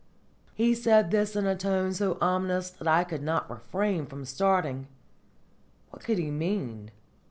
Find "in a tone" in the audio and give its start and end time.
1.35-1.93